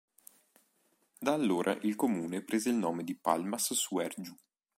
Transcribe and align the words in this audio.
Da 1.19 1.31
allora 1.33 1.73
il 1.83 1.95
Comune 1.95 2.41
prese 2.41 2.69
il 2.69 2.75
nome 2.75 3.03
di 3.03 3.13
Palmas 3.15 3.71
Suergiu. 3.73 4.35